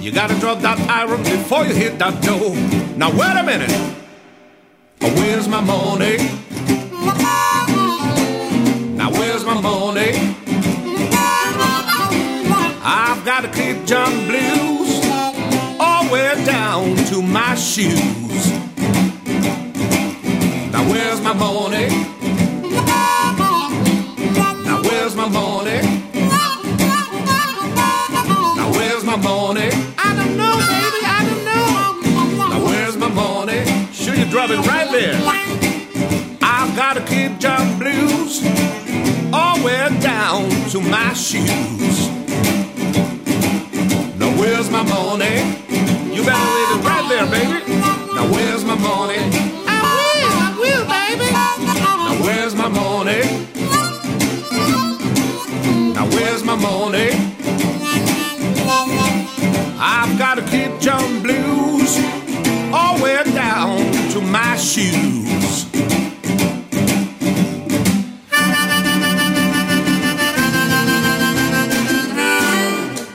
You 0.00 0.10
gotta 0.10 0.38
drop 0.40 0.60
that 0.60 0.78
iron 0.88 1.22
before 1.22 1.64
you 1.66 1.74
hit 1.74 1.98
that 1.98 2.22
door. 2.22 2.54
Now 2.96 3.10
wait 3.10 3.36
a 3.36 3.42
minute. 3.42 3.70
Where's 5.00 5.48
my 5.48 5.60
money? 5.60 6.16
Now 8.96 9.10
where's 9.12 9.44
my 9.44 9.60
money? 9.60 10.36
I've 12.84 13.24
got 13.24 13.44
a 13.44 13.48
keep 13.48 13.84
John 13.84 14.26
blues 14.26 15.04
all 15.78 16.04
the 16.04 16.12
way 16.12 16.44
down 16.44 16.96
to 17.10 17.22
my 17.22 17.54
shoes. 17.54 18.31
Sure 34.46 34.56
you 34.56 34.62
drop 34.62 34.64
it 34.64 34.68
right 34.68 34.90
there. 34.90 35.14
I've 36.42 36.74
got 36.74 36.94
to 36.94 37.02
keep 37.02 37.38
John 37.38 37.78
blues 37.78 38.42
all 39.32 39.58
the 39.58 39.64
way 39.64 39.88
down 40.00 40.48
to 40.70 40.80
my 40.80 41.12
shoes. 41.12 42.08
Now 44.18 44.30
where's 44.38 44.70
my 44.70 44.82
money? 44.82 45.36
You 46.12 46.24
better 46.24 46.50
leave 46.56 46.70
it 46.74 46.84
right 46.84 47.06
there, 47.08 47.26
baby. 47.26 47.60
Now 48.14 48.26
where's 48.32 48.64
my 48.64 48.74
money? 48.74 49.18
I 49.66 49.78
will, 49.94 50.34
I 50.38 50.50
will, 50.58 50.84
baby. 50.90 51.30
Now 51.70 52.24
where's 52.24 52.54
my 52.54 52.68
money? 52.68 53.22
Now 55.94 56.06
where's 56.06 56.42
my 56.42 56.56
money? 56.56 57.10
I've 59.84 60.18
got 60.18 60.34
to 60.36 60.42
keep 60.42 60.80
John 60.80 61.21
my 64.32 64.56
shoes. 64.56 65.68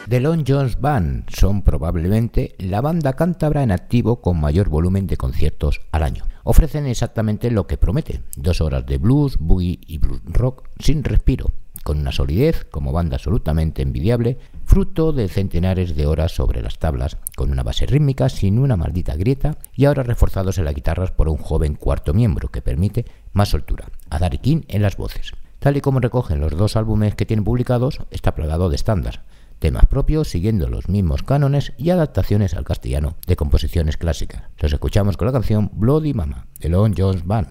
The 0.07 0.19
Long 0.21 0.45
Jones 0.47 0.79
Band 0.79 1.25
son 1.35 1.63
probablemente 1.63 2.55
la 2.59 2.81
banda 2.81 3.13
cántabra 3.13 3.63
en 3.63 3.71
activo 3.71 4.21
con 4.21 4.39
mayor 4.39 4.69
volumen 4.69 5.07
de 5.07 5.17
conciertos 5.17 5.81
al 5.91 6.03
año. 6.03 6.23
Ofrecen 6.43 6.85
exactamente 6.85 7.49
lo 7.49 7.65
que 7.65 7.77
promete, 7.77 8.21
dos 8.35 8.61
horas 8.61 8.85
de 8.85 8.99
blues, 8.99 9.37
boogie 9.39 9.79
y 9.85 9.97
blues 9.97 10.21
rock 10.25 10.69
sin 10.79 11.03
respiro, 11.03 11.47
con 11.83 11.97
una 11.97 12.11
solidez 12.11 12.63
como 12.63 12.93
banda 12.93 13.15
absolutamente 13.15 13.81
envidiable, 13.81 14.37
fruto 14.67 15.13
de 15.13 15.29
centenares 15.29 15.95
de 15.95 16.05
horas 16.05 16.33
sobre 16.33 16.61
las 16.61 16.77
tablas, 16.77 17.17
con 17.35 17.51
una 17.51 17.63
base 17.63 17.85
rítmica 17.85 18.27
sin 18.27 18.59
una 18.59 18.75
maldita 18.75 19.15
grieta 19.15 19.57
y 19.73 19.85
ahora 19.85 20.03
reforzados 20.03 20.57
en 20.57 20.65
las 20.65 20.75
guitarras 20.75 21.11
por 21.11 21.29
un 21.29 21.37
joven 21.37 21.75
cuarto 21.75 22.13
miembro 22.13 22.49
que 22.49 22.61
permite 22.61 23.05
más 23.31 23.49
soltura, 23.49 23.87
a 24.09 24.29
King 24.29 24.61
en 24.67 24.81
las 24.81 24.97
voces. 24.97 25.31
Tal 25.59 25.77
y 25.77 25.81
como 25.81 26.01
recogen 26.01 26.41
los 26.41 26.55
dos 26.55 26.75
álbumes 26.75 27.15
que 27.15 27.25
tienen 27.25 27.45
publicados, 27.45 28.01
está 28.11 28.35
plagado 28.35 28.69
de 28.69 28.75
estándar, 28.75 29.23
temas 29.57 29.85
propios 29.85 30.27
siguiendo 30.27 30.67
los 30.67 30.89
mismos 30.89 31.23
cánones 31.23 31.71
y 31.77 31.89
adaptaciones 31.89 32.53
al 32.53 32.65
castellano 32.65 33.15
de 33.25 33.37
composiciones 33.37 33.95
clásicas. 33.95 34.43
Los 34.59 34.73
escuchamos 34.73 35.15
con 35.15 35.27
la 35.27 35.31
canción 35.31 35.71
Bloody 35.73 36.13
Mama 36.13 36.45
de 36.59 36.69
Lon 36.69 36.93
Jones 36.95 37.25
Band. 37.25 37.47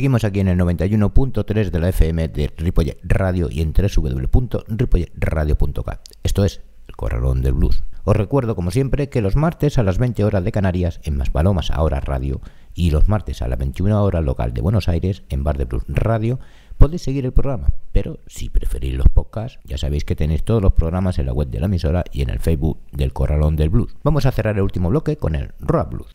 Seguimos 0.00 0.24
aquí 0.24 0.40
en 0.40 0.48
el 0.48 0.58
91.3 0.58 1.68
de 1.68 1.78
la 1.78 1.90
FM 1.90 2.28
de 2.28 2.50
Ripollet 2.56 2.96
Radio 3.02 3.50
y 3.50 3.60
en 3.60 3.74
www.ripolletradio.cat. 3.74 6.00
Esto 6.22 6.42
es 6.42 6.62
El 6.88 6.96
Corralón 6.96 7.42
del 7.42 7.52
Blues. 7.52 7.84
Os 8.04 8.16
recuerdo, 8.16 8.56
como 8.56 8.70
siempre, 8.70 9.10
que 9.10 9.20
los 9.20 9.36
martes 9.36 9.76
a 9.76 9.82
las 9.82 9.98
20 9.98 10.24
horas 10.24 10.42
de 10.42 10.52
Canarias 10.52 11.00
en 11.02 11.18
Maspalomas 11.18 11.70
Ahora 11.70 12.00
Radio 12.00 12.40
y 12.72 12.92
los 12.92 13.10
martes 13.10 13.42
a 13.42 13.48
las 13.48 13.58
21 13.58 14.02
horas 14.02 14.24
local 14.24 14.54
de 14.54 14.62
Buenos 14.62 14.88
Aires 14.88 15.22
en 15.28 15.44
Bar 15.44 15.58
de 15.58 15.66
Blues 15.66 15.84
Radio 15.86 16.40
podéis 16.78 17.02
seguir 17.02 17.26
el 17.26 17.32
programa, 17.32 17.74
pero 17.92 18.20
si 18.26 18.48
preferís 18.48 18.94
los 18.94 19.10
podcasts, 19.10 19.60
ya 19.64 19.76
sabéis 19.76 20.06
que 20.06 20.16
tenéis 20.16 20.44
todos 20.44 20.62
los 20.62 20.72
programas 20.72 21.18
en 21.18 21.26
la 21.26 21.34
web 21.34 21.50
de 21.50 21.60
la 21.60 21.66
emisora 21.66 22.04
y 22.10 22.22
en 22.22 22.30
el 22.30 22.40
Facebook 22.40 22.78
del 22.90 23.12
Corralón 23.12 23.56
del 23.56 23.68
Blues. 23.68 23.94
Vamos 24.02 24.24
a 24.24 24.32
cerrar 24.32 24.56
el 24.56 24.62
último 24.62 24.88
bloque 24.88 25.18
con 25.18 25.34
el 25.34 25.52
Rock 25.60 25.90
Blues. 25.90 26.10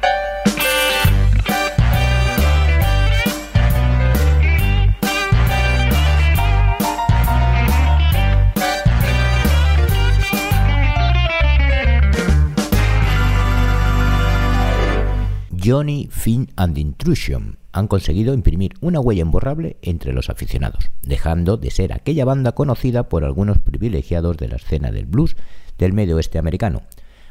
Johnny, 15.66 16.08
Finn 16.12 16.52
and 16.58 16.78
Intrusion 16.78 17.58
han 17.72 17.88
conseguido 17.88 18.36
imprimir 18.36 18.74
una 18.82 19.00
huella 19.00 19.24
imborrable 19.24 19.78
entre 19.82 20.14
los 20.14 20.30
aficionados, 20.30 20.92
dejando 21.02 21.58
de 21.58 21.72
ser 21.72 21.92
aquella 21.92 22.24
banda 22.24 22.52
conocida 22.52 23.10
por 23.10 23.24
algunos 23.24 23.58
privilegiados 23.58 24.38
de 24.38 24.48
la 24.48 24.58
escena 24.58 24.92
del 24.92 25.08
blues 25.08 25.36
del 25.80 25.92
medio 25.92 26.18
oeste 26.18 26.38
americano, 26.38 26.84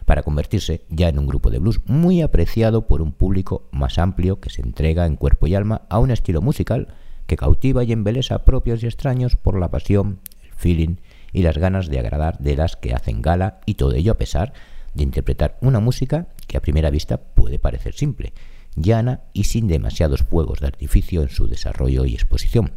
para 0.04 0.24
convertirse 0.24 0.84
ya 0.88 1.08
en 1.08 1.20
un 1.20 1.28
grupo 1.28 1.48
de 1.50 1.60
blues 1.60 1.80
muy 1.86 2.22
apreciado 2.22 2.88
por 2.88 3.02
un 3.02 3.12
público 3.12 3.68
más 3.70 4.00
amplio 4.00 4.40
que 4.40 4.50
se 4.50 4.62
entrega 4.62 5.06
en 5.06 5.14
cuerpo 5.14 5.46
y 5.46 5.54
alma 5.54 5.82
a 5.88 6.00
un 6.00 6.10
estilo 6.10 6.42
musical 6.42 6.88
que 7.28 7.36
cautiva 7.36 7.84
y 7.84 7.92
embelesa 7.92 8.44
propios 8.44 8.82
y 8.82 8.86
extraños 8.86 9.36
por 9.36 9.60
la 9.60 9.70
pasión, 9.70 10.18
el 10.42 10.52
feeling 10.54 10.96
y 11.32 11.42
las 11.42 11.56
ganas 11.56 11.88
de 11.88 12.00
agradar 12.00 12.38
de 12.38 12.56
las 12.56 12.74
que 12.74 12.94
hacen 12.94 13.22
gala 13.22 13.60
y 13.64 13.74
todo 13.74 13.92
ello 13.92 14.10
a 14.10 14.18
pesar 14.18 14.54
de 14.92 15.04
interpretar 15.04 15.56
una 15.60 15.78
música 15.78 16.26
a 16.56 16.62
primera 16.62 16.90
vista 16.90 17.18
puede 17.18 17.58
parecer 17.58 17.94
simple, 17.94 18.32
llana 18.76 19.22
y 19.32 19.44
sin 19.44 19.68
demasiados 19.68 20.22
fuegos 20.22 20.60
de 20.60 20.66
artificio 20.66 21.22
en 21.22 21.28
su 21.28 21.46
desarrollo 21.46 22.04
y 22.04 22.14
exposición, 22.14 22.72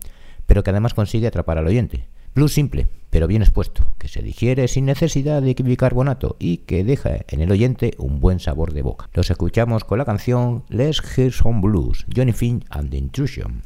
pero 0.45 0.63
que 0.63 0.69
además 0.69 0.93
consigue 0.93 1.27
atrapar 1.27 1.57
al 1.57 1.67
oyente. 1.67 2.07
Blues 2.35 2.53
simple, 2.53 2.87
pero 3.09 3.25
bien 3.25 3.41
expuesto, 3.41 3.95
que 3.97 4.07
se 4.07 4.21
digiere 4.21 4.67
sin 4.67 4.85
necesidad 4.85 5.41
de 5.41 5.55
bicarbonato 5.55 6.35
y 6.39 6.57
que 6.57 6.83
deja 6.83 7.17
en 7.29 7.41
el 7.41 7.51
oyente 7.51 7.93
un 7.97 8.19
buen 8.19 8.39
sabor 8.39 8.73
de 8.73 8.83
boca. 8.83 9.09
Los 9.13 9.31
escuchamos 9.31 9.83
con 9.83 9.97
la 9.97 10.05
canción 10.05 10.63
Let's 10.69 11.01
Hear 11.17 11.31
Some 11.31 11.61
Blues, 11.61 12.05
Johnny 12.15 12.33
Finn 12.33 12.63
and 12.69 12.91
the 12.91 12.97
Intrusion. 12.97 13.63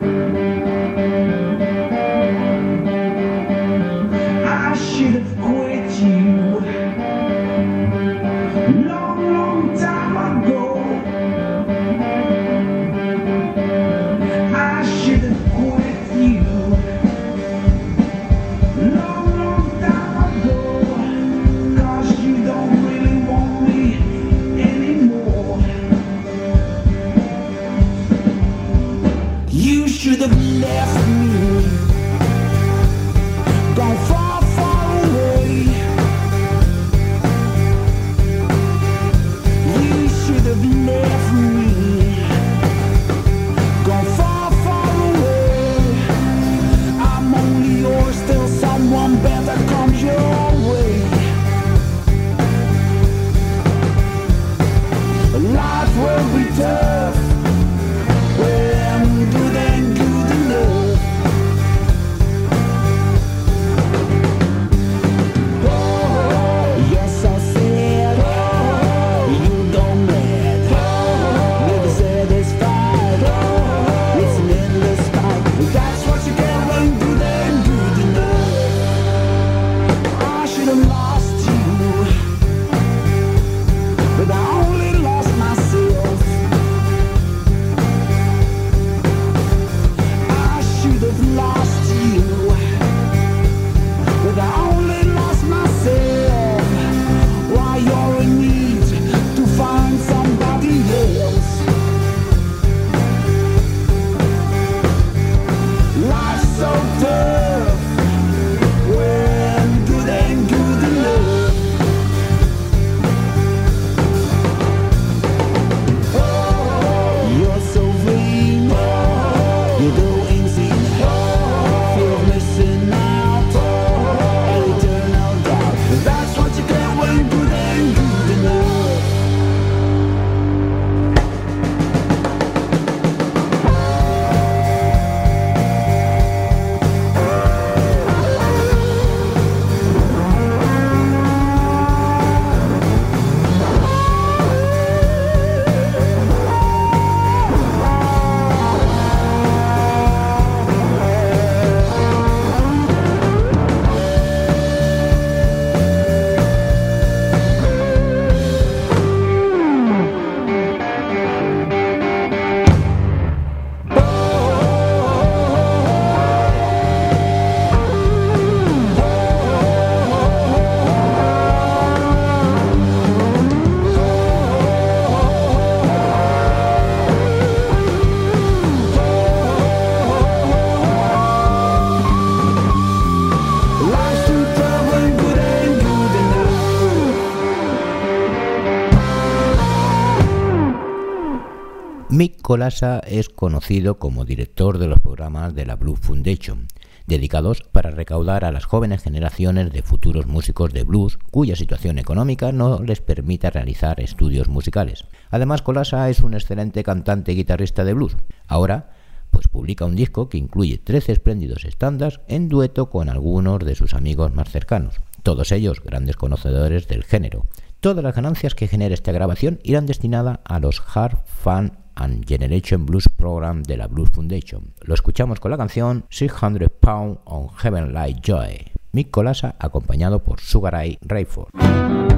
Colasa 192.52 192.99
es 193.08 193.30
conocido 193.30 193.97
como 193.97 194.26
director 194.26 194.78
de 194.78 194.88
los 194.88 194.99
programas 194.99 195.56
de 195.56 195.66
la 195.66 195.78
Blue 195.78 195.95
Foundation, 195.95 196.68
dedicados 197.08 197.62
para 197.72 197.91
recaudar 197.91 198.43
a 198.43 198.52
las 198.52 198.66
jóvenes 198.66 199.04
generaciones 199.04 199.72
de 199.72 199.82
futuros 199.82 200.28
músicos 200.28 200.74
de 200.74 200.84
blues 200.84 201.18
cuya 201.32 201.56
situación 201.56 201.97
económica 201.97 202.52
no 202.52 202.84
les 202.84 202.99
permita 202.99 203.52
realizar 203.52 204.02
estudios 204.02 204.49
musicales. 204.49 205.06
Además, 205.30 205.62
Colasa 205.62 206.10
es 206.10 206.20
un 206.20 206.34
excelente 206.34 206.84
cantante 206.84 207.32
y 207.32 207.36
guitarrista 207.36 207.86
de 207.86 207.93
blues. 207.93 208.18
Ahora 208.47 208.89
Pues 209.30 209.47
publica 209.47 209.86
un 209.86 209.95
disco 209.95 210.28
que 210.28 210.38
incluye 210.38 210.78
13 210.78 211.14
espléndidos 211.14 211.64
estándares 211.64 212.20
en 212.28 212.49
dueto 212.49 212.89
con 212.89 213.08
algunos 213.08 213.60
de 213.60 213.76
sus 213.76 213.93
amigos 213.93 214.34
más 214.34 214.49
cercanos, 214.49 214.95
todos 215.24 215.54
ellos 215.54 215.82
grandes 215.82 216.18
conocedores 216.18 216.89
del 216.89 217.06
género. 217.06 217.45
Todas 217.80 218.04
las 218.04 218.14
ganancias 218.14 218.56
que 218.56 218.68
genere 218.68 218.93
esta 218.93 219.14
grabación 219.14 219.62
irán 219.64 219.86
destinadas 219.86 220.39
a 220.43 220.60
los 220.60 220.84
Hard 220.93 221.18
Fun 221.26 221.81
and 222.02 222.26
Generation 222.26 222.86
Blues 222.86 223.08
Program 223.08 223.64
de 223.64 223.78
la 223.78 223.88
Blues 223.88 224.10
Foundation. 224.10 224.74
Lo 224.82 224.93
escuchamos 224.93 225.39
con 225.39 225.52
la 225.52 225.58
canción 225.58 226.06
600 226.10 226.70
Pound 226.80 227.20
on 227.26 227.49
Heaven 227.58 227.93
Light 227.93 228.20
Joy. 228.22 228.72
Mick 228.91 229.12
Colasa 229.12 229.56
acompañado 229.60 230.24
por 230.24 230.39
Sugar 230.39 230.74
Ray 230.74 230.97
Rayford. 231.02 232.11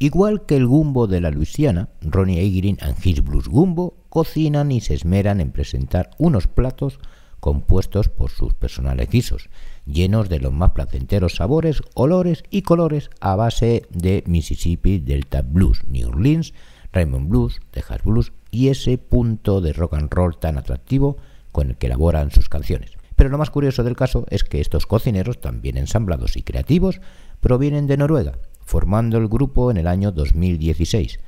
Igual 0.00 0.44
que 0.44 0.54
el 0.54 0.66
gumbo 0.66 1.06
de 1.06 1.22
la 1.22 1.30
Luisiana, 1.30 1.88
Ronnie 2.02 2.40
Agrin 2.40 2.76
and 2.82 2.94
His 3.02 3.24
Blues 3.24 3.48
Gumbo 3.48 3.94
cocinan 4.10 4.70
y 4.70 4.82
se 4.82 4.92
esmeran 4.92 5.40
en 5.40 5.50
presentar 5.50 6.10
unos 6.18 6.46
platos 6.46 6.98
compuestos 7.40 8.10
por 8.10 8.30
sus 8.30 8.52
personales 8.52 9.08
guisos, 9.08 9.48
llenos 9.86 10.28
de 10.28 10.40
los 10.40 10.52
más 10.52 10.72
placenteros 10.72 11.36
sabores, 11.36 11.80
olores 11.94 12.44
y 12.50 12.62
colores 12.62 13.08
a 13.20 13.34
base 13.34 13.86
de 13.88 14.24
Mississippi 14.26 14.98
Delta 14.98 15.40
Blues, 15.40 15.84
New 15.88 16.08
Orleans, 16.08 16.52
Raymond 16.92 17.30
Blues, 17.30 17.60
Texas 17.70 18.02
Blues 18.04 18.32
y 18.50 18.68
ese 18.68 18.98
punto 18.98 19.62
de 19.62 19.72
rock 19.72 19.94
and 19.94 20.12
roll 20.12 20.36
tan 20.36 20.58
atractivo 20.58 21.16
con 21.50 21.70
el 21.70 21.76
que 21.78 21.86
elaboran 21.86 22.30
sus 22.30 22.50
canciones. 22.50 22.92
Pero 23.16 23.30
lo 23.30 23.38
más 23.38 23.48
curioso 23.48 23.84
del 23.84 23.96
caso 23.96 24.26
es 24.28 24.44
que 24.44 24.60
estos 24.60 24.84
cocineros, 24.84 25.40
también 25.40 25.78
ensamblados 25.78 26.36
y 26.36 26.42
creativos, 26.42 27.00
provienen 27.40 27.86
de 27.86 27.96
Noruega, 27.96 28.38
formando 28.72 29.18
el 29.18 29.28
grupo 29.28 29.70
en 29.70 29.76
el 29.76 29.86
año 29.86 30.12
2016. 30.12 31.20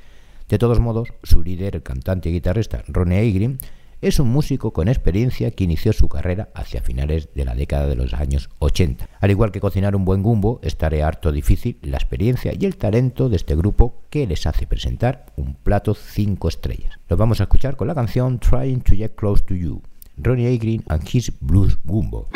De 0.49 0.57
todos 0.57 0.79
modos, 0.79 1.13
su 1.21 1.43
líder, 1.43 1.83
cantante 1.83 2.29
y 2.29 2.31
guitarrista 2.33 2.83
Ronnie 2.87 3.19
Eigrin, 3.19 3.59
es 4.01 4.19
un 4.19 4.29
músico 4.29 4.73
con 4.73 4.87
experiencia 4.87 5.51
que 5.51 5.63
inició 5.63 5.93
su 5.93 6.09
carrera 6.09 6.49
hacia 6.55 6.81
finales 6.81 7.29
de 7.35 7.45
la 7.45 7.53
década 7.53 7.85
de 7.85 7.95
los 7.95 8.15
años 8.15 8.49
80. 8.57 9.07
Al 9.21 9.29
igual 9.29 9.51
que 9.51 9.61
cocinar 9.61 9.95
un 9.95 10.05
buen 10.05 10.23
gumbo, 10.23 10.59
es 10.63 10.75
harto 10.81 11.31
difícil 11.31 11.77
la 11.83 11.97
experiencia 11.97 12.51
y 12.59 12.65
el 12.65 12.77
talento 12.77 13.29
de 13.29 13.35
este 13.35 13.55
grupo 13.55 13.93
que 14.09 14.25
les 14.25 14.47
hace 14.47 14.65
presentar 14.65 15.27
un 15.35 15.53
plato 15.53 15.93
5 15.93 16.49
estrellas. 16.49 16.97
Los 17.07 17.19
vamos 17.19 17.41
a 17.41 17.43
escuchar 17.43 17.75
con 17.75 17.87
la 17.87 17.93
canción 17.93 18.39
Trying 18.39 18.81
to 18.81 18.95
Get 18.95 19.11
Close 19.13 19.43
to 19.43 19.53
You, 19.53 19.83
Ronnie 20.17 20.47
Eigrin 20.47 20.83
and 20.87 21.07
His 21.07 21.31
Blues 21.39 21.77
Gumbo. 21.83 22.27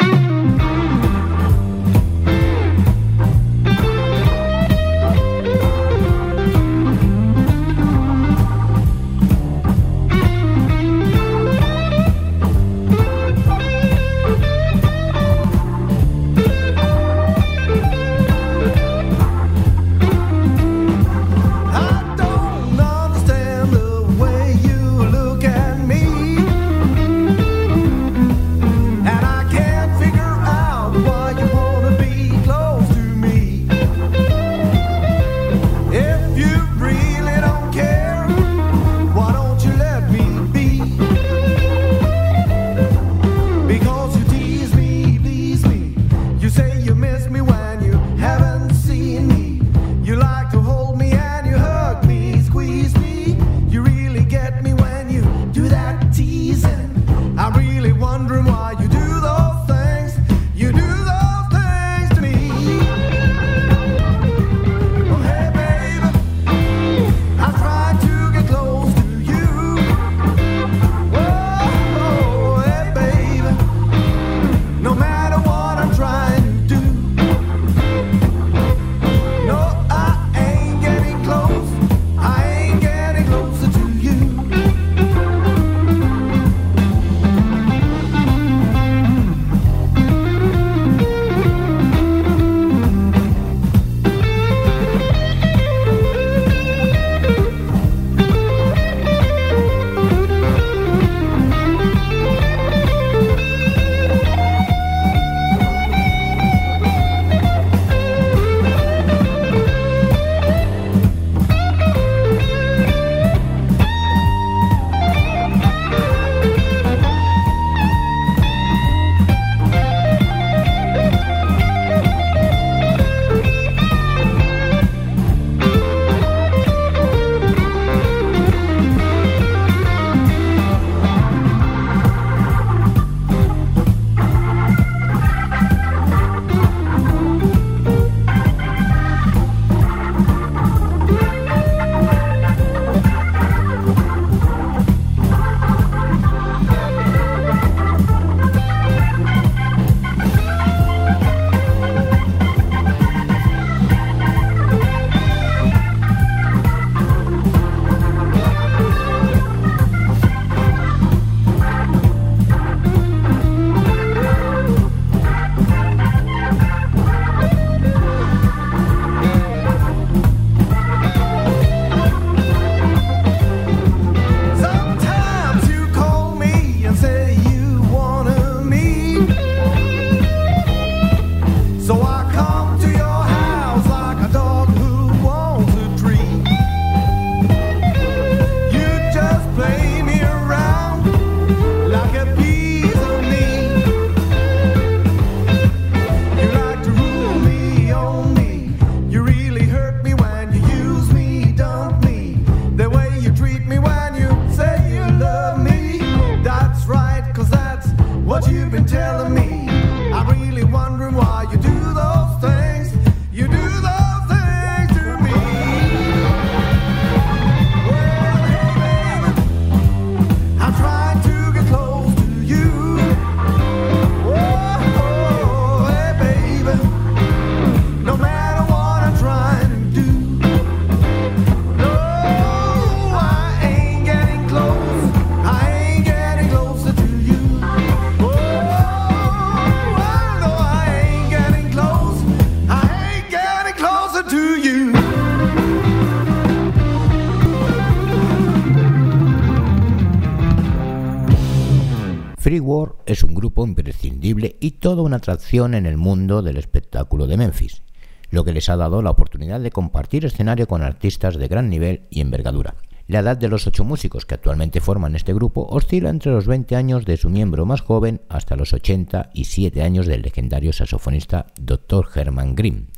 Es 253.09 253.23
un 253.23 253.33
grupo 253.33 253.65
imprescindible 253.65 254.55
y 254.59 254.71
toda 254.71 255.01
una 255.01 255.17
atracción 255.17 255.73
en 255.73 255.85
el 255.85 255.97
mundo 255.97 256.41
del 256.41 256.57
espectáculo 256.57 257.25
de 257.25 257.37
Memphis, 257.37 257.81
lo 258.29 258.43
que 258.43 258.53
les 258.53 258.69
ha 258.69 258.77
dado 258.77 259.01
la 259.01 259.09
oportunidad 259.09 259.59
de 259.59 259.71
compartir 259.71 260.25
escenario 260.25 260.67
con 260.67 260.83
artistas 260.83 261.37
de 261.37 261.47
gran 261.47 261.69
nivel 261.69 262.03
y 262.11 262.21
envergadura. 262.21 262.75
La 263.07 263.19
edad 263.19 263.37
de 263.37 263.47
los 263.47 263.65
ocho 263.65 263.83
músicos 263.83 264.27
que 264.27 264.35
actualmente 264.35 264.81
forman 264.81 265.15
este 265.15 265.33
grupo 265.33 265.65
oscila 265.67 266.11
entre 266.11 266.31
los 266.31 266.45
20 266.45 266.75
años 266.75 267.05
de 267.05 267.17
su 267.17 267.31
miembro 267.31 267.65
más 267.65 267.81
joven 267.81 268.21
hasta 268.29 268.55
los 268.55 268.73
87 268.73 269.81
años 269.81 270.05
del 270.05 270.21
legendario 270.21 270.71
saxofonista 270.71 271.47
Dr. 271.59 272.07
Herman 272.13 272.53
Grimm. 272.53 272.89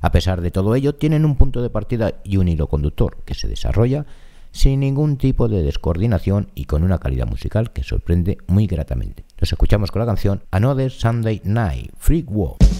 A 0.00 0.10
pesar 0.10 0.40
de 0.40 0.50
todo 0.50 0.74
ello, 0.74 0.96
tienen 0.96 1.24
un 1.24 1.36
punto 1.36 1.62
de 1.62 1.70
partida 1.70 2.14
y 2.24 2.38
un 2.38 2.48
hilo 2.48 2.66
conductor 2.66 3.18
que 3.24 3.34
se 3.34 3.46
desarrolla 3.46 4.04
sin 4.52 4.80
ningún 4.80 5.16
tipo 5.16 5.48
de 5.48 5.62
descoordinación 5.62 6.50
y 6.54 6.66
con 6.66 6.84
una 6.84 6.98
calidad 6.98 7.26
musical 7.26 7.72
que 7.72 7.82
sorprende 7.82 8.38
muy 8.46 8.66
gratamente. 8.66 9.24
Los 9.38 9.52
escuchamos 9.52 9.90
con 9.90 10.00
la 10.00 10.06
canción 10.06 10.44
Another 10.50 10.90
Sunday 10.90 11.40
Night, 11.44 11.90
Freak 11.98 12.30
Walk. 12.30 12.71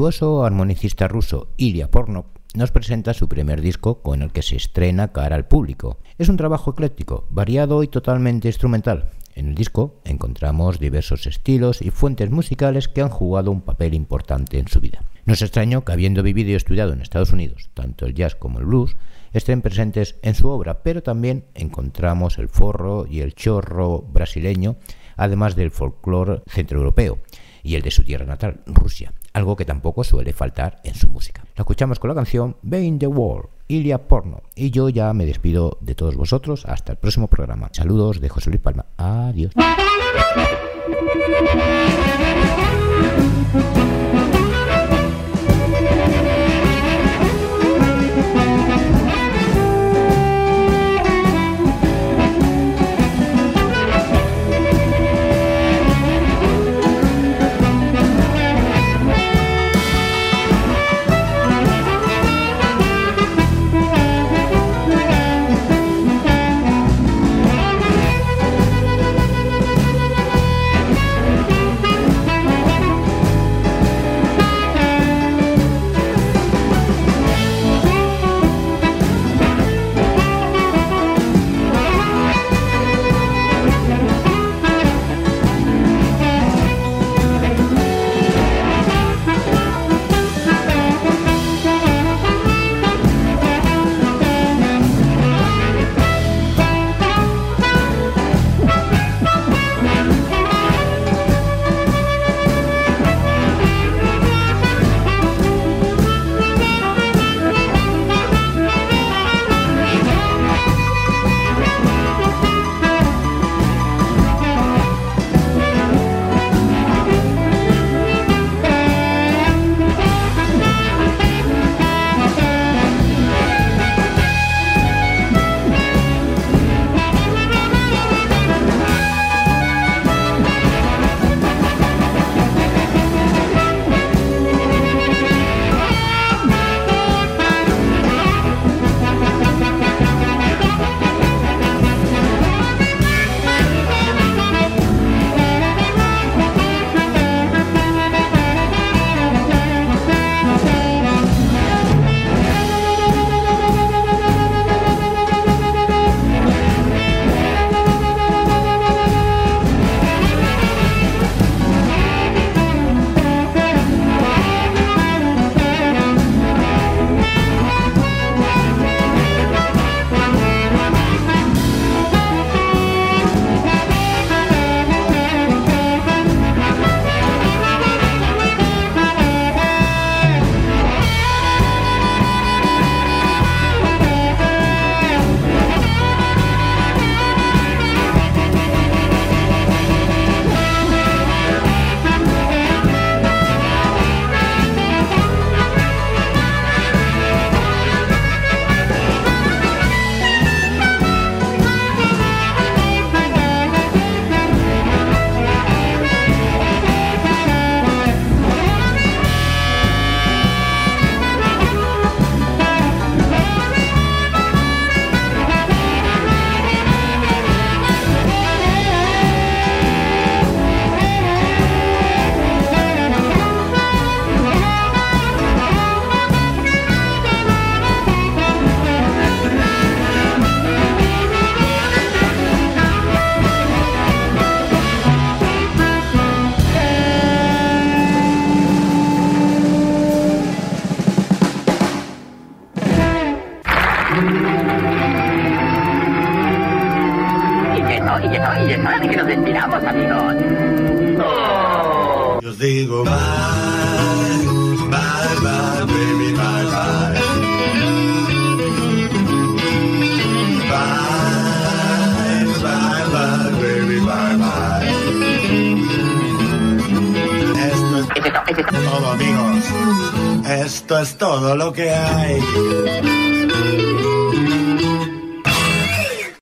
virtuoso 0.00 0.46
armonicista 0.46 1.08
ruso 1.08 1.48
Ilya 1.58 1.90
Pornov 1.90 2.24
nos 2.54 2.70
presenta 2.70 3.12
su 3.12 3.28
primer 3.28 3.60
disco 3.60 4.00
con 4.00 4.22
el 4.22 4.32
que 4.32 4.40
se 4.40 4.56
estrena 4.56 5.12
cara 5.12 5.36
al 5.36 5.46
público. 5.46 5.98
Es 6.16 6.30
un 6.30 6.38
trabajo 6.38 6.70
ecléctico, 6.70 7.26
variado 7.28 7.82
y 7.82 7.88
totalmente 7.88 8.48
instrumental. 8.48 9.10
En 9.34 9.48
el 9.48 9.54
disco 9.54 10.00
encontramos 10.06 10.80
diversos 10.80 11.26
estilos 11.26 11.82
y 11.82 11.90
fuentes 11.90 12.30
musicales 12.30 12.88
que 12.88 13.02
han 13.02 13.10
jugado 13.10 13.50
un 13.50 13.60
papel 13.60 13.92
importante 13.92 14.58
en 14.58 14.68
su 14.68 14.80
vida. 14.80 15.04
No 15.26 15.34
es 15.34 15.42
extraño 15.42 15.84
que 15.84 15.92
habiendo 15.92 16.22
vivido 16.22 16.48
y 16.48 16.54
estudiado 16.54 16.94
en 16.94 17.02
Estados 17.02 17.34
Unidos 17.34 17.68
tanto 17.74 18.06
el 18.06 18.14
jazz 18.14 18.34
como 18.34 18.58
el 18.58 18.64
blues, 18.64 18.96
estén 19.34 19.60
presentes 19.60 20.16
en 20.22 20.34
su 20.34 20.48
obra, 20.48 20.82
pero 20.82 21.02
también 21.02 21.44
encontramos 21.54 22.38
el 22.38 22.48
forro 22.48 23.06
y 23.06 23.20
el 23.20 23.34
chorro 23.34 24.00
brasileño, 24.00 24.76
además 25.18 25.56
del 25.56 25.70
folclore 25.70 26.40
centroeuropeo 26.48 27.18
y 27.62 27.74
el 27.74 27.82
de 27.82 27.90
su 27.90 28.02
tierra 28.02 28.24
natal, 28.24 28.62
Rusia 28.64 29.12
algo 29.32 29.56
que 29.56 29.64
tampoco 29.64 30.04
suele 30.04 30.32
faltar 30.32 30.80
en 30.84 30.94
su 30.94 31.08
música. 31.08 31.44
La 31.56 31.62
escuchamos 31.62 31.98
con 31.98 32.08
la 32.08 32.14
canción 32.14 32.56
Bane 32.62 32.98
the 32.98 33.06
World, 33.06 33.48
Ilia 33.68 33.98
Porno. 33.98 34.42
Y 34.54 34.70
yo 34.70 34.88
ya 34.88 35.12
me 35.12 35.26
despido 35.26 35.78
de 35.80 35.94
todos 35.94 36.16
vosotros. 36.16 36.64
Hasta 36.66 36.92
el 36.92 36.98
próximo 36.98 37.28
programa. 37.28 37.68
Saludos 37.72 38.20
de 38.20 38.28
José 38.28 38.50
Luis 38.50 38.62
Palma. 38.62 38.86
Adiós. 38.96 39.52